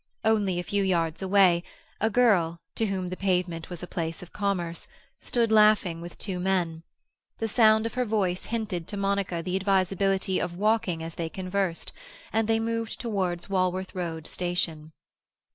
Only 0.25 0.57
a 0.59 0.63
few 0.63 0.81
yards 0.81 1.21
away, 1.21 1.61
a 1.99 2.09
girl, 2.09 2.57
to 2.73 2.87
whom 2.87 3.09
the 3.09 3.15
pavement 3.15 3.69
was 3.69 3.83
a 3.83 3.87
place 3.87 4.23
of 4.23 4.33
commerce, 4.33 4.87
stood 5.19 5.51
laughing 5.51 6.01
with 6.01 6.17
two 6.17 6.39
men. 6.39 6.81
The 7.37 7.47
sound 7.47 7.85
of 7.85 7.93
her 7.93 8.03
voice 8.05 8.45
hinted 8.45 8.87
to 8.87 8.97
Monica 8.97 9.43
the 9.43 9.55
advisability 9.55 10.39
of 10.41 10.57
walking 10.57 11.03
as 11.03 11.13
they 11.13 11.29
conversed, 11.29 11.93
and 12.33 12.47
they 12.47 12.59
moved 12.59 12.99
towards 12.99 13.47
Walworth 13.47 13.93
Road 13.93 14.25
Station. 14.25 14.91